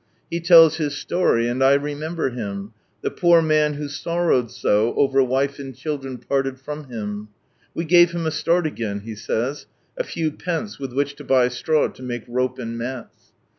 [0.31, 4.95] He tells his story, and I re member him— the poor man who sorrowed so
[4.95, 7.27] over wife and children parted from him.
[7.75, 9.67] We gave him a start again, he says.
[9.95, 13.31] (A few pence with which to buy straw to make rope and mats.)